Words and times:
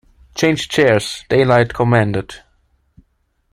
Change 0.33 0.67
chairs, 0.67 1.25
Daylight 1.29 1.75
commanded. 1.75 2.37